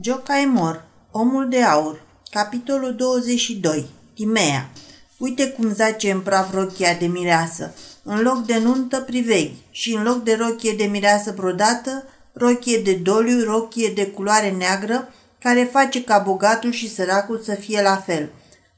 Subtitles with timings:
[0.00, 4.70] Jocaimor, omul de aur, capitolul 22, Timea.
[5.16, 7.74] Uite cum zace în praf rochia de mireasă.
[8.02, 12.94] În loc de nuntă, priveghi și în loc de rochie de mireasă brodată, rochie de
[12.94, 15.08] doliu, rochie de culoare neagră,
[15.38, 18.30] care face ca bogatul și săracul să fie la fel.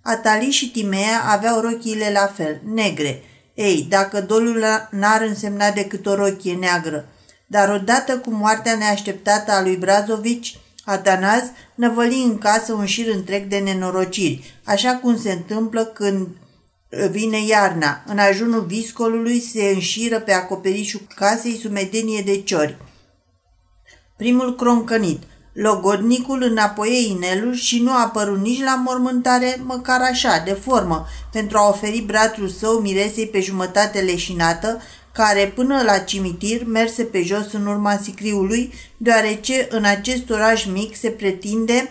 [0.02, 3.22] Atali și Timea aveau rochiile la fel, negre.
[3.54, 7.08] Ei, dacă doliul n-ar însemna decât o rochie neagră.
[7.46, 10.58] Dar odată cu moartea neașteptată a lui Brazovici,
[10.90, 11.42] Atanaz
[11.74, 16.26] năvăli în casă un șir întreg de nenorociri, așa cum se întâmplă când
[17.10, 18.02] vine iarna.
[18.06, 22.76] În ajunul viscolului se înșiră pe acoperișul casei sumedenie de ciori.
[24.16, 25.22] Primul croncănit.
[25.52, 31.58] Logodnicul înapoie inelul și nu a apărut nici la mormântare, măcar așa, de formă, pentru
[31.58, 34.80] a oferi brațul său miresei pe jumătate leșinată,
[35.20, 40.96] care până la cimitir merse pe jos în urma sicriului, deoarece în acest oraș mic
[40.96, 41.90] se pretinde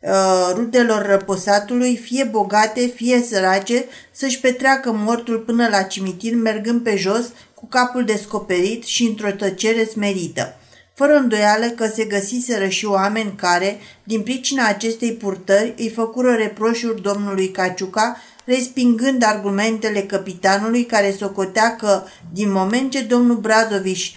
[0.00, 0.10] uh,
[0.54, 7.24] rudelor răposatului, fie bogate, fie sărace, să-și petreacă mortul până la cimitir, mergând pe jos,
[7.54, 10.56] cu capul descoperit și într-o tăcere smerită.
[10.94, 17.02] Fără îndoială că se găsiseră și oameni care, din pricina acestei purtări, îi făcură reproșuri
[17.02, 24.12] domnului Caciuca respingând argumentele capitanului care socotea că, din moment ce domnul Brazoviș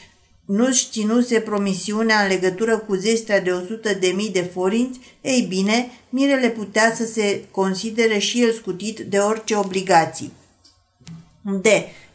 [0.45, 5.91] nu-și ținuse promisiunea în legătură cu zestrea de 100 de mii de forinți, ei bine,
[6.09, 10.31] Mirele putea să se considere și el scutit de orice obligații.
[11.41, 11.67] D.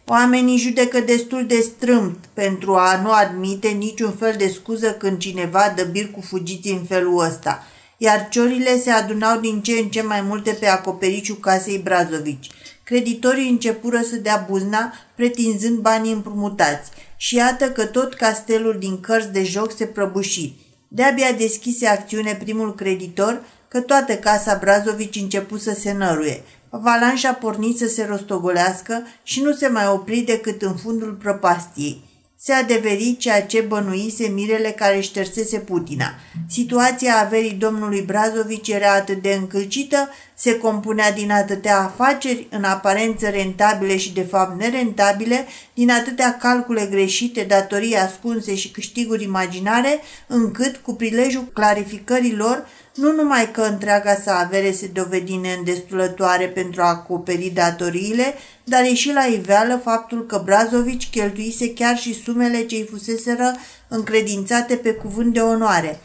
[0.06, 5.72] Oamenii judecă destul de strâmt pentru a nu admite niciun fel de scuză când cineva
[5.76, 7.62] dă bir cu fugiți în felul ăsta–
[8.04, 12.50] iar ciorile se adunau din ce în ce mai multe pe acopericiul casei Brazovici.
[12.84, 16.90] Creditorii începură să dea buzna, pretinzând banii împrumutați.
[17.16, 20.52] Și iată că tot castelul din cărți de joc se prăbuși.
[20.88, 26.42] De-abia deschise acțiune primul creditor, că toată casa Brazovici început să se năruie.
[26.70, 32.10] Valanșa a pornit să se rostogolească și nu se mai opri decât în fundul prăpastiei
[32.44, 36.14] se adeveri ceea ce bănuise mirele care ștersese Putina.
[36.48, 40.08] Situația averii domnului Brazovici era atât de încălcită,
[40.42, 46.88] se compunea din atâtea afaceri, în aparență rentabile și de fapt nerentabile, din atâtea calcule
[46.90, 54.14] greșite, datorii ascunse și câștiguri imaginare, încât, cu prilejul clarificării lor, nu numai că întreaga
[54.14, 60.26] sa avere se dovedi neîndestulătoare pentru a acoperi datoriile, dar e și la iveală faptul
[60.26, 63.56] că Brazovici cheltuise chiar și sumele ce îi fuseseră
[63.88, 66.00] încredințate pe cuvânt de onoare.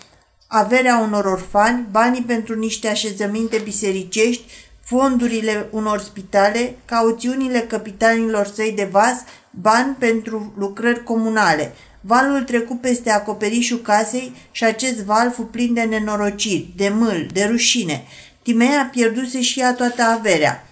[0.47, 4.44] Averea unor orfani, banii pentru niște așezăminte bisericești,
[4.84, 11.74] fondurile unor spitale, cauțiunile capitanilor săi de vas, bani pentru lucrări comunale–
[12.07, 17.44] Valul trecu peste acoperișul casei și acest val fu plin de nenorociri, de mâl, de
[17.44, 18.03] rușine.
[18.41, 20.68] Timea pierduse și ea toată averea.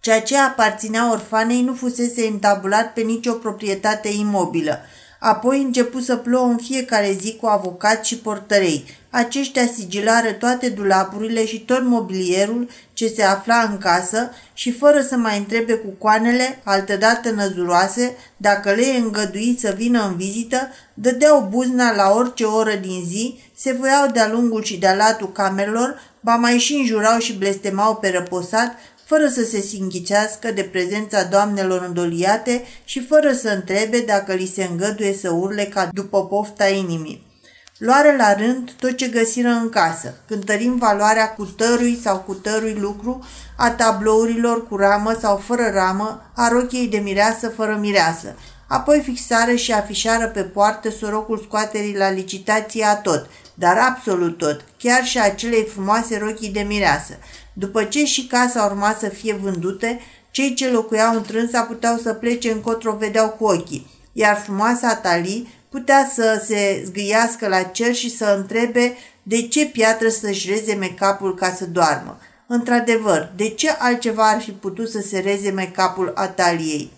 [0.00, 4.78] Ceea ce aparținea orfanei nu fusese întabulat pe nicio proprietate imobilă.
[5.26, 8.84] Apoi începu să plouă în fiecare zi cu avocat și portărei.
[9.10, 15.16] Aceștia sigilară toate dulapurile și tot mobilierul ce se afla în casă și fără să
[15.16, 21.48] mai întrebe cu coanele, altădată năzuroase, dacă le e îngăduit să vină în vizită, dădeau
[21.50, 26.34] buzna la orice oră din zi, se voiau de-a lungul și de-a latul camerelor, ba
[26.34, 28.76] mai și înjurau și blestemau pe răposat,
[29.06, 34.64] fără să se singhicească de prezența doamnelor îndoliate și fără să întrebe dacă li se
[34.64, 37.32] îngăduie să urle ca după pofta inimii.
[37.78, 42.76] Luare la rând tot ce găsiră în casă, cântărim valoarea cu tărui sau cu tărui
[42.80, 43.26] lucru,
[43.56, 48.34] a tablourilor cu ramă sau fără ramă, a rochiei de mireasă fără mireasă.
[48.68, 54.64] Apoi fixară și afișară pe poartă sorocul scoaterii la licitație a tot, dar absolut tot,
[54.78, 57.18] chiar și acelei frumoase rochii de mireasă.
[57.54, 60.00] După ce și casa urma să fie vândute,
[60.30, 65.48] cei ce locuiau în trânsa puteau să plece încotro vedeau cu ochii, iar frumoasa Atali
[65.68, 71.34] putea să se zgâiască la cer și să întrebe de ce piatră să-și rezeme capul
[71.34, 72.18] ca să doarmă.
[72.46, 76.92] Într-adevăr, de ce altceva ar fi putut să se rezeme capul Ataliei?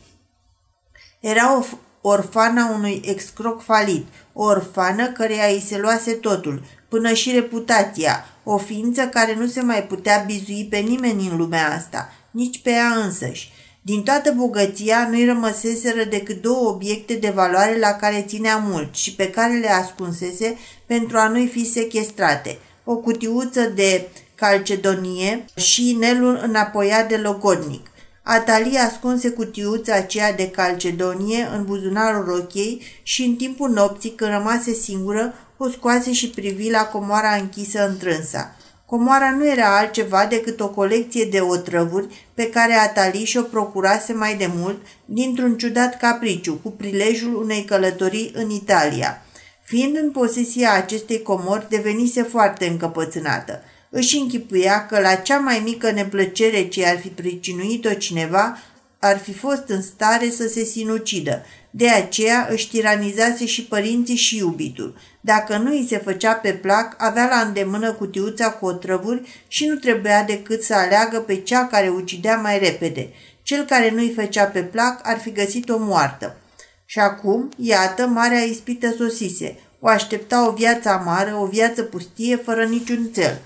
[1.20, 1.64] Era o
[2.00, 8.59] orfana unui excroc falit, o orfană căreia îi se luase totul, până și reputația, o
[8.59, 12.88] ființă care nu se mai putea bizui pe nimeni în lumea asta, nici pe ea
[13.05, 13.53] însăși.
[13.83, 19.15] Din toată bogăția nu-i rămăseseră decât două obiecte de valoare la care ținea mult și
[19.15, 20.56] pe care le ascunsese
[20.87, 22.59] pentru a nu-i fi sechestrate.
[22.85, 27.91] O cutiuță de calcedonie și inelul înapoiat de logodnic.
[28.23, 34.73] Atalia ascunse cutiuța aceea de calcedonie în buzunarul rochiei și în timpul nopții, când rămase
[34.73, 38.56] singură, o scoase și privi la comoara închisă întrânsa.
[38.87, 44.37] Comoara nu era altceva decât o colecție de otrăvuri pe care Atali și-o procurase mai
[44.37, 49.23] de mult dintr-un ciudat capriciu, cu prilejul unei călătorii în Italia.
[49.62, 53.62] Fiind în posesia acestei comori, devenise foarte încăpățânată.
[53.91, 58.59] Își închipuia că la cea mai mică neplăcere ce ar fi pricinuit-o cineva,
[58.99, 61.43] ar fi fost în stare să se sinucidă.
[61.76, 64.96] De aceea își tiranizase și părinții și iubitul.
[65.20, 69.75] Dacă nu îi se făcea pe plac, avea la îndemână cutiuța cu otrăvuri și nu
[69.75, 73.08] trebuia decât să aleagă pe cea care ucidea mai repede.
[73.43, 76.37] Cel care nu îi făcea pe plac ar fi găsit-o moartă.
[76.84, 79.58] Și acum, iată, marea ispită sosise.
[79.81, 83.40] O aștepta o viață amară, o viață pustie, fără niciun cel.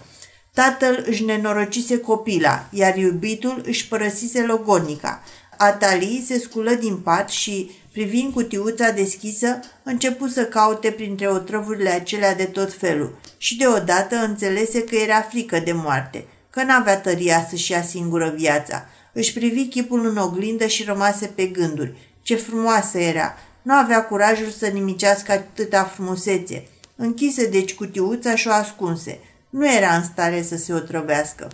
[0.55, 5.23] Tatăl își nenorocise copila, iar iubitul își părăsise logonica.
[5.56, 12.35] Atali se sculă din pat și, privind cutiuța deschisă, începu să caute printre otrăvurile acelea
[12.35, 17.73] de tot felul și deodată înțelese că era frică de moarte, că n-avea tăria să-și
[17.73, 18.87] ia singură viața.
[19.13, 21.95] Își privi chipul în oglindă și rămase pe gânduri.
[22.23, 23.35] Ce frumoasă era!
[23.63, 26.69] Nu avea curajul să nimicească atâta frumusețe.
[26.97, 29.21] Închise deci cutiuța și o ascunse.
[29.51, 31.49] Nu era în stare să se otrăvească.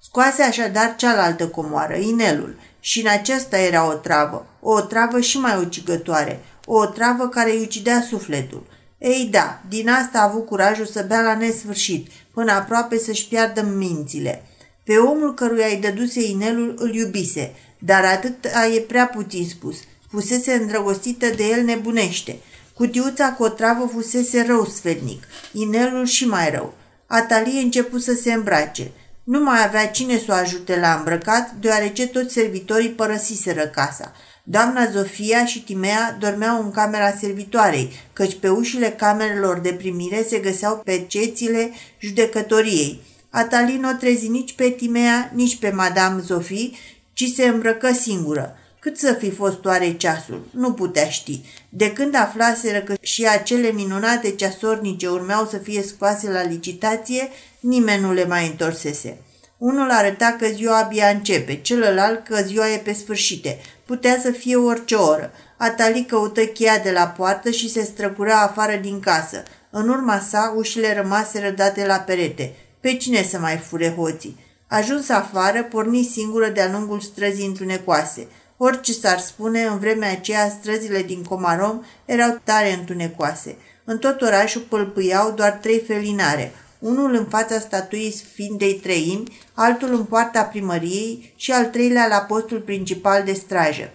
[0.00, 5.58] Scoase așadar cealaltă comoară, inelul, și în aceasta era o travă, o travă și mai
[5.58, 8.66] ucigătoare, o travă care îi ucidea sufletul.
[8.98, 13.62] Ei da, din asta a avut curajul să bea la nesfârșit, până aproape să-și piardă
[13.76, 14.42] mințile.
[14.84, 18.44] Pe omul căruia îi dăduse inelul îl iubise, dar atât
[18.76, 19.76] e prea puțin spus.
[20.10, 22.38] Fusese îndrăgostită de el nebunește.
[22.74, 26.74] Cutiuța cu o travă fusese rău sfednic, inelul și mai rău.
[27.06, 28.90] Atalie început să se îmbrace.
[29.26, 34.12] Nu mai avea cine să o ajute la îmbrăcat, deoarece toți servitorii părăsiseră casa.
[34.42, 40.38] Doamna Zofia și Timea dormeau în camera servitoarei, căci pe ușile camerelor de primire se
[40.38, 43.00] găseau pecețile judecătoriei.
[43.30, 46.70] Atalin o trezi nici pe Timea, nici pe Madame Zofie,
[47.12, 48.56] ci se îmbrăcă singură.
[48.78, 50.48] Cât să fi fost oare ceasul?
[50.50, 51.40] Nu putea ști.
[51.68, 57.28] De când aflaseră că și acele minunate ceasornice urmeau să fie scoase la licitație,
[57.66, 59.18] nimeni nu le mai întorsese.
[59.58, 63.58] Unul arăta că ziua abia începe, celălalt că ziua e pe sfârșite.
[63.84, 65.32] Putea să fie orice oră.
[65.56, 69.42] Atali căută cheia de la poartă și se străpura afară din casă.
[69.70, 72.54] În urma sa, ușile rămase date la perete.
[72.80, 74.44] Pe cine să mai fure hoții?
[74.66, 78.26] Ajuns afară, porni singură de-a lungul străzii întunecoase.
[78.56, 83.56] Orice s-ar spune, în vremea aceea străzile din Comarom erau tare întunecoase.
[83.84, 90.04] În tot orașul pălpâiau doar trei felinare, unul în fața statuii Sfintei Treimi, altul în
[90.04, 93.90] poarta primăriei și al treilea la postul principal de strajă.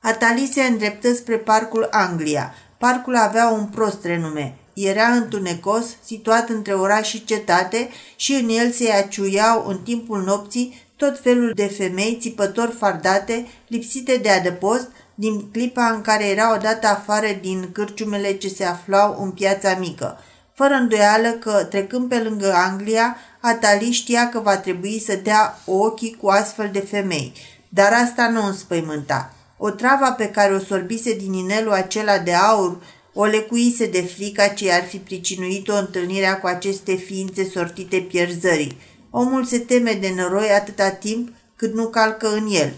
[0.00, 2.54] Atali se îndreptă spre parcul Anglia.
[2.78, 4.56] Parcul avea un prost renume.
[4.74, 10.82] Era întunecos, situat între oraș și cetate și în el se aciuiau în timpul nopții
[10.96, 16.86] tot felul de femei țipători fardate, lipsite de adăpost, din clipa în care era odată
[16.86, 20.18] afară din cârciumele ce se aflau în piața mică.
[20.62, 26.16] Fără îndoială că, trecând pe lângă Anglia, Atali știa că va trebui să dea ochii
[26.20, 27.32] cu astfel de femei,
[27.68, 29.32] dar asta nu înspăimânta.
[29.56, 32.82] O trava pe care o sorbise din inelul acela de aur
[33.14, 38.78] o lecuise de frica ce ar fi pricinuit-o întâlnirea cu aceste ființe sortite pierzării.
[39.10, 42.72] Omul se teme de noroi atâta timp cât nu calcă în el.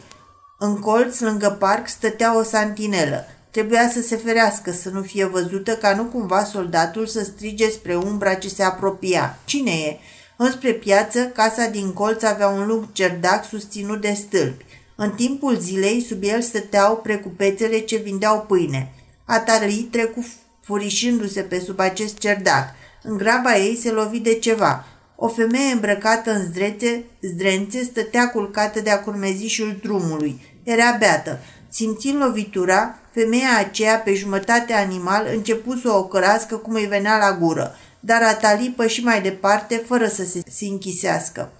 [0.58, 3.26] În colț, lângă parc, stătea o santinelă.
[3.54, 7.96] Trebuia să se ferească, să nu fie văzută, ca nu cumva soldatul să strige spre
[7.96, 9.38] umbra ce se apropia.
[9.44, 9.96] Cine e?
[10.36, 14.64] Înspre piață, casa din colț avea un lung cerdac susținut de stâlpi.
[14.94, 18.92] În timpul zilei, sub el stăteau precupețele ce vindeau pâine.
[19.24, 20.26] Atali trecu
[20.60, 22.68] furișându-se pe sub acest cerdac.
[23.02, 24.84] În graba ei se lovi de ceva.
[25.16, 30.40] O femeie îmbrăcată în zdrețe, zdrențe stătea culcată de-a curmezișul drumului.
[30.62, 31.40] Era beată.
[31.76, 37.36] Simțind lovitura, femeia aceea, pe jumătate animal, începu să o ocărască cum îi venea la
[37.38, 41.52] gură, dar Atali și mai departe, fără să se închisească.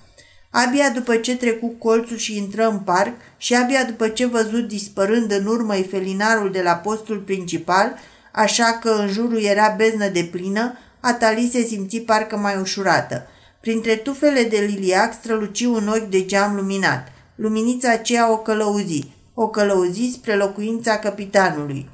[0.50, 5.33] Abia după ce trecu colțul și intră în parc și abia după ce văzut dispărând
[5.33, 7.94] în urmă felinarul de la postul principal,
[8.33, 13.26] așa că în jurul era beznă de plină, Atali se simți parcă mai ușurată.
[13.61, 17.12] Printre tufele de liliac străluci un ochi de geam luminat.
[17.35, 21.88] Luminița aceea o călăuzi, o călăuzi spre locuința capitanului.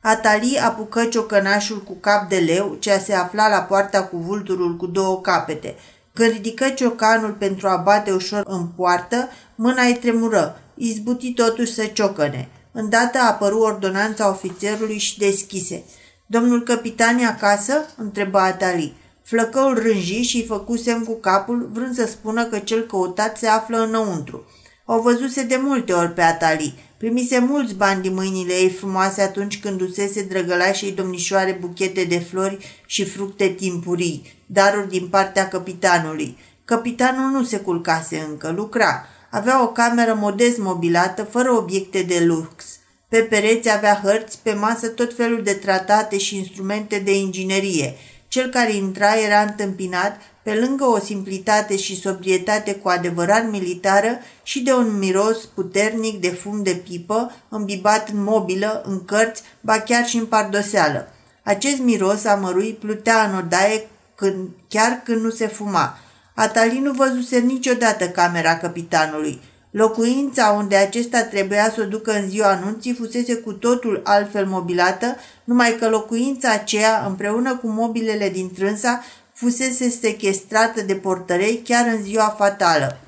[0.00, 4.86] Atali apucă ciocănașul cu cap de leu, ce se afla la poarta cu vulturul cu
[4.86, 5.74] două capete.
[6.12, 11.84] Când ridică ciocanul pentru a bate ușor în poartă, mâna îi tremură, izbuti totuși să
[11.84, 12.48] ciocăne.
[12.72, 15.84] Îndată apăru ordonanța ofițerului și deschise.
[16.26, 18.96] Domnul capitan e acasă?" întrebă Atali.
[19.22, 23.46] Flăcăul rânji și îi făcu semn cu capul, vrând să spună că cel căutat se
[23.46, 24.44] află înăuntru.
[24.86, 26.74] O văzuse de multe ori pe Atali.
[26.96, 32.82] Primise mulți bani din mâinile ei frumoase atunci când dusese drăgălașei domnișoare buchete de flori
[32.86, 36.38] și fructe timpurii, daruri din partea capitanului.
[36.64, 39.06] Capitanul nu se culcase încă, lucra.
[39.30, 42.64] Avea o cameră modest mobilată, fără obiecte de lux.
[43.08, 47.94] Pe pereți avea hărți, pe masă tot felul de tratate și instrumente de inginerie.
[48.28, 54.60] Cel care intra era întâmpinat, pe lângă o simplitate și sobrietate cu adevărat militară, și
[54.60, 60.06] de un miros puternic de fum de pipă, îmbibat în mobilă, în cărți, ba chiar
[60.06, 61.08] și în pardoseală.
[61.42, 65.98] Acest miros amărui plutea în odaie când, chiar când nu se fuma.
[66.34, 69.40] Atali nu văzuse niciodată camera capitanului.
[69.70, 75.16] Locuința unde acesta trebuia să o ducă în ziua anunții fusese cu totul altfel mobilată,
[75.44, 79.02] numai că locuința aceea, împreună cu mobilele din trânsa,
[79.34, 82.98] fusese sequestrată de portărei chiar în ziua fatală.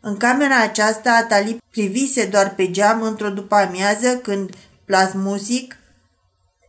[0.00, 4.50] În camera aceasta, Atali privise doar pe geam într-o după amiază când
[4.84, 5.76] plasmusic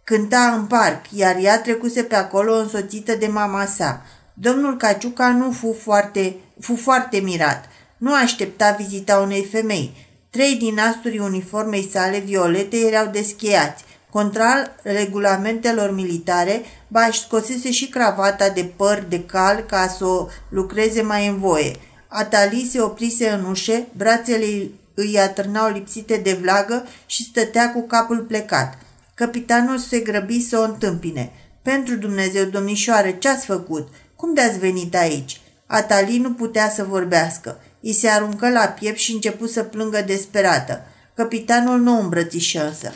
[0.04, 4.06] cânta în parc, iar ea trecuse pe acolo însoțită de mama sa.
[4.34, 7.70] Domnul Caciuca nu fu foarte, fu foarte mirat.
[7.98, 10.08] Nu aștepta vizita unei femei.
[10.30, 13.84] Trei din asturii uniformei sale violete erau descheiați.
[14.10, 21.02] Contra regulamentelor militare, ba scosese și cravata de păr de cal ca să o lucreze
[21.02, 21.76] mai în voie.
[22.08, 28.18] Atali se oprise în ușe, brațele îi atârnau lipsite de vlagă și stătea cu capul
[28.18, 28.78] plecat.
[29.14, 31.32] Capitanul se grăbi să o întâmpine.
[31.62, 33.88] Pentru Dumnezeu, domnișoare, ce-ați făcut?
[34.16, 37.60] Cum de-ați venit aici?" Atali nu putea să vorbească.
[37.80, 40.82] I se aruncă la piept și începu să plângă desperată.
[41.14, 42.92] Capitanul nu îmbrățișă însă.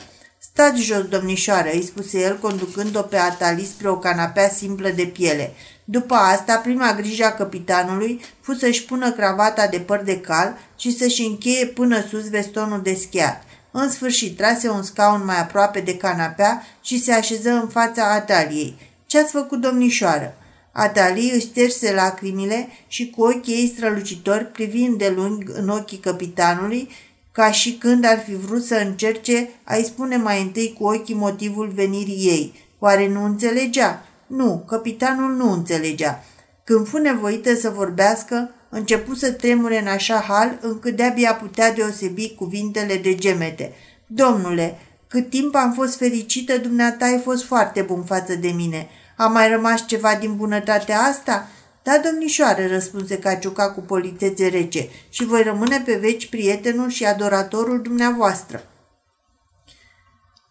[0.54, 5.54] Stați jos, domnișoară, îi spuse el, conducând-o pe Atali spre o canapea simplă de piele.
[5.84, 10.98] După asta, prima grijă a capitanului fu să-și pună cravata de păr de cal și
[10.98, 13.44] să-și încheie până sus vestonul deschiat.
[13.72, 18.78] În sfârșit, trase un scaun mai aproape de canapea și se așeză în fața Ataliei.
[19.06, 20.36] Ce-ați făcut, domnișoară?"
[20.72, 26.90] Atali își șterse lacrimile și cu ochii ei strălucitori, privind de lung în ochii capitanului,
[27.32, 31.72] ca și când ar fi vrut să încerce a-i spune mai întâi cu ochii motivul
[31.76, 32.54] venirii ei.
[32.80, 34.06] Oare nu înțelegea?
[34.28, 36.24] Nu, capitanul nu înțelegea.
[36.64, 42.36] Când fu nevoită să vorbească, începu să tremure în așa hal încât de-abia putea deosebi
[42.36, 43.74] cuvintele de gemete.
[44.08, 48.88] Domnule, cât timp am fost fericită, dumneata ai fost foarte bun față de mine.
[49.18, 51.48] A mai rămas ceva din bunătatea asta?"
[51.84, 57.82] Da, domnișoare, răspunse Caciuca cu politețe rece, și voi rămâne pe veci prietenul și adoratorul
[57.82, 58.64] dumneavoastră.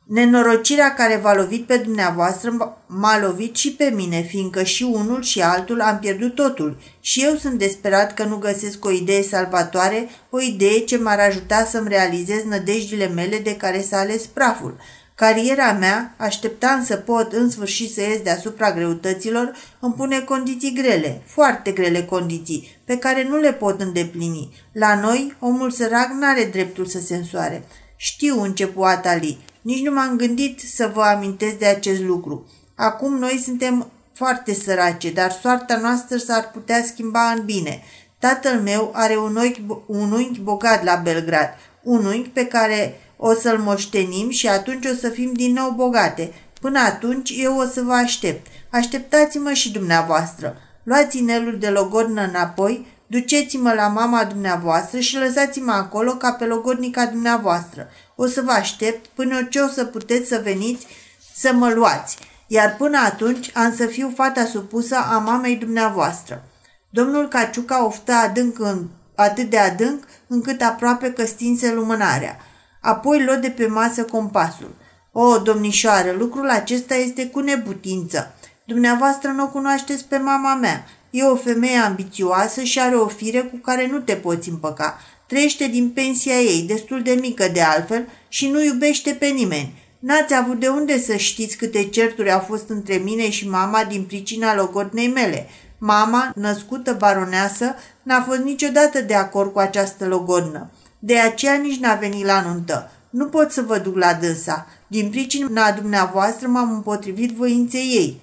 [0.07, 5.43] Nenorocirea care v-a lovit pe dumneavoastră m-a lovit și pe mine, fiindcă și unul și
[5.43, 10.41] altul am pierdut totul și eu sunt desperat că nu găsesc o idee salvatoare, o
[10.41, 14.77] idee ce m-ar ajuta să-mi realizez nădejdile mele de care s-a ales praful.
[15.21, 21.23] Cariera mea, așteptam să pot în sfârșit să ies deasupra greutăților, îmi pune condiții grele,
[21.27, 24.55] foarte grele condiții, pe care nu le pot îndeplini.
[24.73, 27.65] La noi, omul sărac n-are dreptul să se însoare.
[27.97, 32.47] Știu, începu Atali, nici nu m-am gândit să vă amintesc de acest lucru.
[32.75, 37.83] Acum noi suntem foarte sărace, dar soarta noastră s-ar putea schimba în bine.
[38.19, 41.51] Tatăl meu are un, ochi, un unghi bogat la Belgrad,
[41.83, 46.33] un unghi pe care o să-l moștenim și atunci o să fim din nou bogate.
[46.61, 48.47] Până atunci eu o să vă aștept.
[48.71, 50.57] Așteptați-mă și dumneavoastră.
[50.83, 57.07] Luați inelul de logodnă înapoi, duceți-mă la mama dumneavoastră și lăsați-mă acolo ca pe logodnica
[57.07, 57.89] dumneavoastră.
[58.17, 60.87] O să vă aștept până ce o să puteți să veniți
[61.35, 66.45] să mă luați, iar până atunci am să fiu fata supusă a mamei dumneavoastră.
[66.91, 72.37] Domnul Caciuca oftă adânc în, atât de adânc încât aproape că stinse lumânarea.
[72.81, 74.75] Apoi luă de pe masă compasul.
[75.13, 78.35] O, domnișoară, lucrul acesta este cu nebutință.
[78.65, 80.85] Dumneavoastră nu o cunoașteți pe mama mea.
[81.11, 84.99] E o femeie ambițioasă și are o fire cu care nu te poți împăca.
[85.27, 89.75] Trăiește din pensia ei, destul de mică de altfel, și nu iubește pe nimeni.
[89.99, 94.05] N-ați avut de unde să știți câte certuri au fost între mine și mama din
[94.05, 95.49] pricina logodnei mele.
[95.79, 100.71] Mama, născută baroneasă, n-a fost niciodată de acord cu această logodnă.
[101.03, 102.91] De aceea nici n-a venit la nuntă.
[103.11, 104.67] Nu pot să vă duc la dânsa.
[104.87, 108.21] Din pricina dumneavoastră m-am împotrivit voinței ei.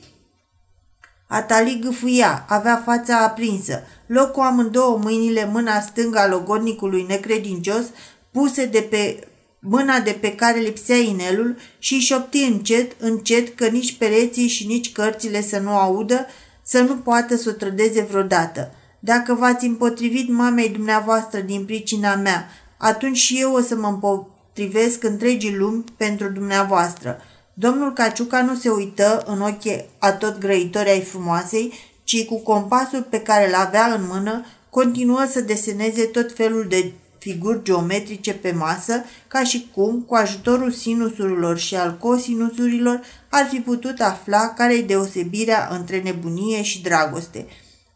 [1.28, 3.84] Atali gâfâia, avea fața aprinsă.
[4.06, 7.84] Loc cu amândouă mâinile mâna stângă a logodnicului necredincios,
[8.32, 9.28] puse de pe
[9.60, 14.68] mâna de pe care lipsea inelul și îi șopti încet, încet că nici pereții și
[14.68, 16.26] nici cărțile să nu audă,
[16.64, 18.72] să nu poată să o trădeze vreodată.
[19.00, 25.04] Dacă v-ați împotrivit mamei dumneavoastră din pricina mea, atunci și eu o să mă împotrivesc
[25.04, 27.22] întregii lumi pentru dumneavoastră.
[27.54, 33.20] Domnul Caciuca nu se uită în ochii atot grăitori ai frumoasei, ci cu compasul pe
[33.22, 39.04] care îl avea în mână, continuă să deseneze tot felul de figuri geometrice pe masă,
[39.28, 44.82] ca și cum, cu ajutorul sinusurilor și al cosinusurilor, ar fi putut afla care e
[44.82, 47.46] deosebirea între nebunie și dragoste.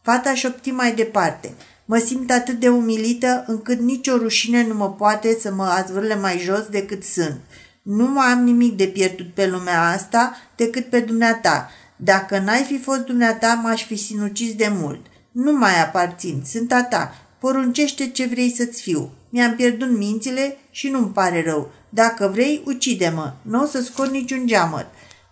[0.02, 1.54] Fata șopti mai departe.
[1.86, 6.38] Mă simt atât de umilită încât nicio rușine nu mă poate să mă azvârle mai
[6.38, 7.40] jos decât sunt.
[7.82, 11.70] Nu mai am nimic de pierdut pe lumea asta decât pe dumneata.
[11.96, 15.06] Dacă n-ai fi fost dumneata, m-aș fi sinucis de mult.
[15.32, 17.16] Nu mai aparțin, sunt a ta.
[17.40, 19.12] Poruncește ce vrei să-ți fiu.
[19.30, 21.72] Mi-am pierdut mințile și nu-mi pare rău.
[21.90, 23.34] Dacă vrei, ucide-mă.
[23.42, 24.88] Nu o să scot niciun geamăt.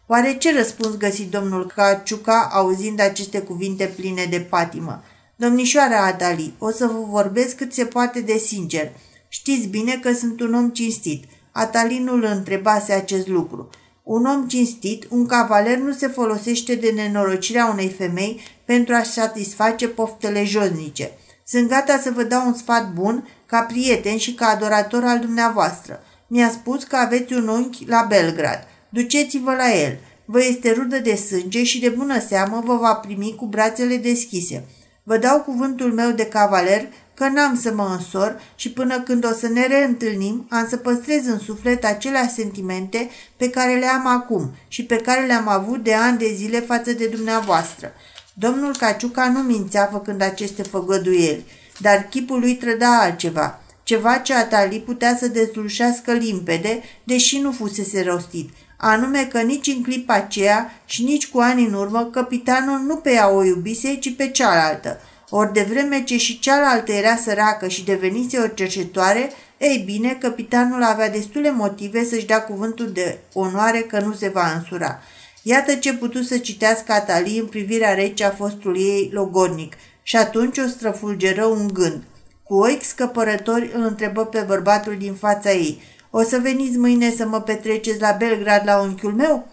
[0.08, 5.04] Oare ce răspuns găsi domnul Caciuca auzind aceste cuvinte pline de patimă?
[5.42, 8.92] Domnișoara Adali, o să vă vorbesc cât se poate de sincer.
[9.28, 11.24] Știți bine că sunt un om cinstit.
[11.52, 13.70] Atalinul întrebase acest lucru.
[14.04, 19.88] Un om cinstit, un cavaler nu se folosește de nenorocirea unei femei pentru a satisface
[19.88, 21.12] poftele josnice.
[21.46, 26.04] Sunt gata să vă dau un sfat bun, ca prieten și ca adorator al dumneavoastră.
[26.28, 28.68] Mi-a spus că aveți un unchi la Belgrad.
[28.90, 29.98] Duceți-vă la el.
[30.26, 34.66] Vă este rudă de sânge și de bună seamă vă va primi cu brațele deschise.
[35.10, 39.34] Vă dau cuvântul meu de cavaler că n-am să mă însor și până când o
[39.34, 44.52] să ne reîntâlnim, am să păstrez în suflet acelea sentimente pe care le am acum
[44.68, 47.92] și pe care le-am avut de ani de zile față de dumneavoastră.
[48.34, 51.46] Domnul Caciuca nu mințea făcând aceste făgăduieli,
[51.80, 58.04] dar chipul lui trăda altceva, ceva ce Atali putea să dezlușească limpede, deși nu fusese
[58.04, 58.50] rostit,
[58.82, 63.12] anume că nici în clipa aceea și nici cu ani în urmă, capitanul nu pe
[63.12, 65.00] ea o iubise, ci pe cealaltă.
[65.30, 70.84] Ori de vreme ce și cealaltă era săracă și devenise o cercetoare, ei bine, capitanul
[70.84, 75.00] avea destule motive să-și dea cuvântul de onoare că nu se va însura.
[75.44, 80.58] Iată ce putut să citească Atali în privirea rece a fostului ei logodnic și atunci
[80.58, 82.04] o străfulgeră un gând.
[82.44, 85.82] Cu ochi scăpărători îl întrebă pe bărbatul din fața ei.
[86.10, 89.48] O să veniți mâine să mă petreceți la Belgrad la unchiul meu?"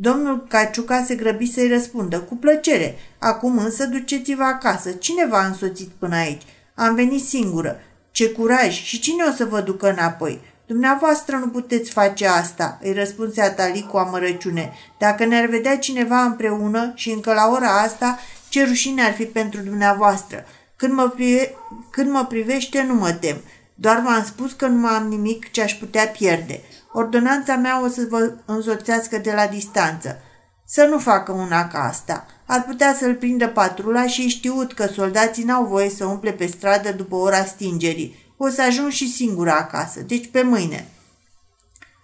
[0.00, 2.98] Domnul Caciuca se grăbi să-i răspundă, cu plăcere.
[3.18, 4.90] Acum însă duceți-vă acasă.
[4.90, 6.42] Cine v-a însoțit până aici?
[6.74, 7.80] Am venit singură.
[8.10, 8.82] Ce curaj!
[8.82, 10.40] Și cine o să vă ducă înapoi?
[10.66, 14.72] Dumneavoastră nu puteți face asta, îi răspunse Atali cu amărăciune.
[14.98, 18.18] Dacă ne-ar vedea cineva împreună și încă la ora asta,
[18.48, 20.44] ce rușine ar fi pentru dumneavoastră.
[20.76, 21.54] Când mă, prive-
[21.90, 23.36] când mă privește, nu mă tem.
[23.80, 26.60] Doar v-am spus că nu mai am nimic ce aș putea pierde.
[26.92, 30.20] Ordonanța mea o să vă însoțească de la distanță.
[30.66, 32.26] Să nu facă una ca asta.
[32.46, 36.92] Ar putea să-l prindă patrula și știut că soldații n-au voie să umple pe stradă
[36.92, 38.34] după ora stingerii.
[38.36, 40.88] O să ajung și singura acasă, deci pe mâine.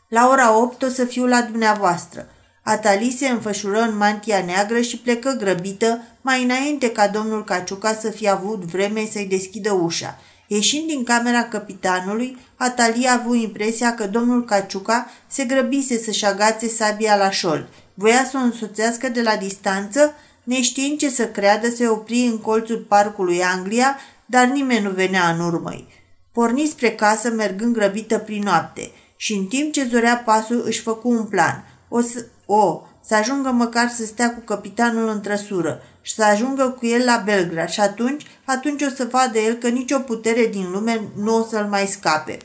[0.09, 2.29] La ora 8 o să fiu la dumneavoastră.
[2.63, 8.11] Atali se înfășură în mantia neagră și plecă grăbită, mai înainte ca domnul Caciuca să
[8.11, 10.19] fie avut vreme să-i deschidă ușa.
[10.47, 16.69] Ieșind din camera capitanului, Atalia a avut impresia că domnul Caciuca se grăbise să-și agațe
[16.69, 17.67] sabia la șold.
[17.95, 22.85] Voia să o însoțească de la distanță, neștiind ce să creadă, se opri în colțul
[22.89, 25.87] parcului Anglia, dar nimeni nu venea în urmă
[26.33, 31.09] Porni spre casă, mergând grăbită prin noapte și în timp ce zorea pasul își făcu
[31.09, 31.65] un plan.
[31.89, 36.77] O, să, o, să ajungă măcar să stea cu capitanul în trăsură și să ajungă
[36.79, 40.71] cu el la Belgrad și atunci, atunci o să vadă el că nicio putere din
[40.71, 42.39] lume nu o să-l mai scape.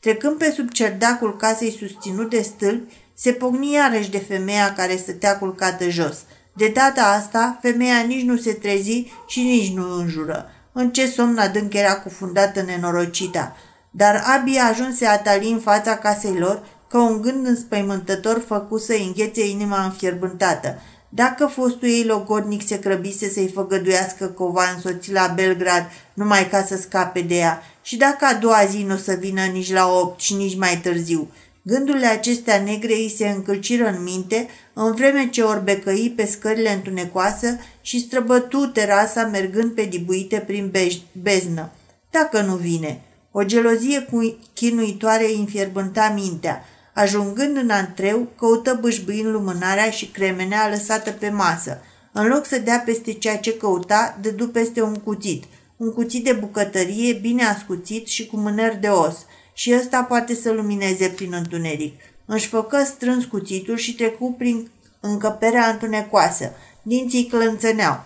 [0.00, 5.38] Trecând pe sub cerdacul casei susținut de stâlpi, se pogni iarăși de femeia care stătea
[5.38, 6.16] culcată jos.
[6.52, 10.50] De data asta, femeia nici nu se trezi și nici nu înjură.
[10.72, 13.56] În ce somn adânc era cufundată nenorocita.
[13.90, 19.48] Dar abia ajunse Atali în fața casei lor, că un gând înspăimântător făcu să înghețe
[19.48, 20.78] inima înfierbântată.
[21.08, 26.48] Dacă fostul ei logodnic se crăbise să-i făgăduiască că o va însoți la Belgrad numai
[26.48, 29.72] ca să scape de ea și dacă a doua zi nu o să vină nici
[29.72, 31.30] la opt și nici mai târziu.
[31.62, 37.60] Gândurile acestea negre îi se încălciră în minte, în vreme ce orbecăi pe scările întunecoase
[37.80, 40.72] și străbătu terasa mergând pe dibuite prin
[41.12, 41.70] beznă.
[42.10, 43.00] Dacă nu vine.
[43.30, 44.06] O gelozie
[44.52, 46.64] chinuitoare îi înfierbânta mintea.
[46.96, 51.80] Ajungând în antreu, căută bâșbâind lumânarea și cremenea lăsată pe masă.
[52.12, 55.44] În loc să dea peste ceea ce căuta, dădu peste un cuțit.
[55.76, 59.16] Un cuțit de bucătărie bine ascuțit și cu mâneri de os.
[59.54, 62.00] și ăsta poate să lumineze prin întuneric.
[62.24, 66.52] Își făcă strâns cuțitul și trecu prin încăperea întunecoasă.
[66.82, 68.04] Dinții clănțăneau.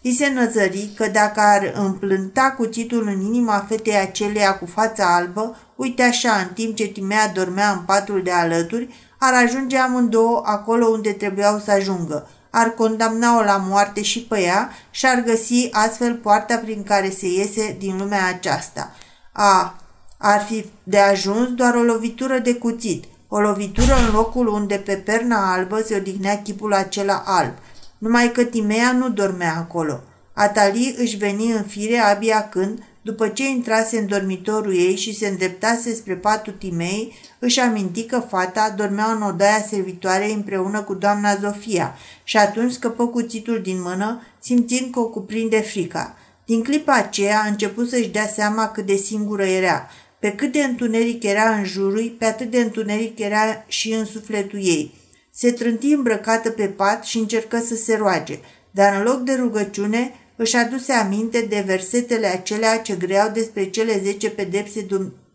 [0.00, 5.56] I se năzări că dacă ar împlânta cuțitul în inima fetei aceleia cu fața albă,
[5.76, 10.86] uite așa, în timp ce Timea dormea în patul de alături, ar ajunge amândouă acolo
[10.86, 12.28] unde trebuiau să ajungă.
[12.50, 17.26] Ar condamna-o la moarte și pe ea și ar găsi astfel poarta prin care se
[17.26, 18.90] iese din lumea aceasta.
[19.32, 19.78] A,
[20.18, 24.94] ar fi de ajuns doar o lovitură de cuțit, o lovitură în locul unde pe
[24.94, 27.52] perna albă se odihnea chipul acela alb.
[27.98, 30.00] Numai că Timea nu dormea acolo.
[30.32, 35.26] Atali își veni în fire abia când, după ce intrase în dormitorul ei și se
[35.28, 41.36] îndreptase spre patul Timei, își aminti că fata dormea în odaia servitoarei împreună cu doamna
[41.36, 46.16] Zofia și atunci scăpă cuțitul din mână, simțind că o cuprinde frica.
[46.44, 49.88] Din clipa aceea a început să-și dea seama cât de singură era.
[50.18, 54.58] Pe cât de întuneric era în jurul, pe atât de întuneric era și în sufletul
[54.62, 54.94] ei.
[55.30, 58.38] Se trânti îmbrăcată pe pat și încercă să se roage,
[58.70, 64.00] dar în loc de rugăciune își aduse aminte de versetele acelea ce greau despre cele
[64.04, 64.86] zece pedepse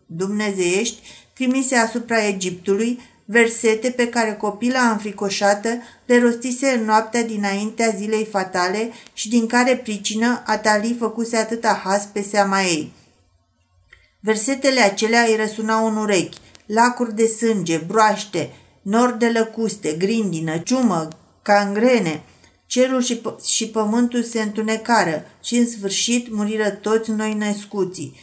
[0.06, 1.00] dumnezeiești
[1.32, 5.68] trimise asupra Egiptului, versete pe care copila înfricoșată
[6.06, 12.08] le rostise în noaptea dinaintea zilei fatale și din care pricină Atali făcuse atâta has
[12.12, 12.92] pe seama ei.
[14.20, 18.50] Versetele acelea îi răsunau în urechi, lacuri de sânge, broaște,
[18.82, 21.08] nori de lăcuste, grindină, ciumă,
[21.42, 22.22] cangrene.
[22.72, 28.16] Cerul și, p- și pământul se întunecară și în sfârșit muriră toți noi născuții.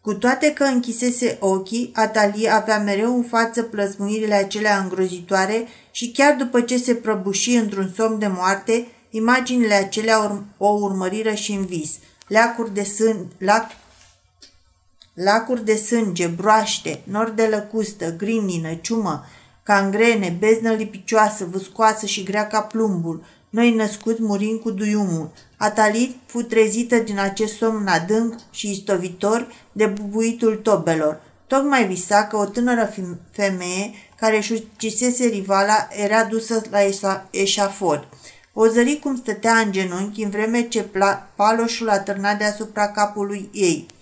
[0.00, 6.34] Cu toate că închisese ochii, Atalie avea mereu în față plăsmuirile acelea îngrozitoare și chiar
[6.34, 11.66] după ce se prăbuși într-un somn de moarte, imaginile acelea ur- o urmăriră și în
[11.66, 11.90] vis.
[12.28, 13.70] Leacuri de, sân, lac,
[15.14, 19.24] lacuri de sânge, broaște, nori de lăcustă, grindină, ciumă,
[19.62, 25.30] cangrene, beznă lipicioasă, vâscoasă și grea ca plumbul, noi născuți murim cu duiumul.
[25.56, 31.20] Atalit fu trezită din acest somn adânc și istovitor de bubuitul tobelor.
[31.46, 32.94] Tocmai visa că o tânără
[33.30, 36.78] femeie care își ucisese rivala era dusă la
[37.30, 38.08] eșafod.
[38.52, 40.88] O zări cum stătea în genunchi în vreme ce
[41.34, 43.86] paloșul atârna deasupra capului ei–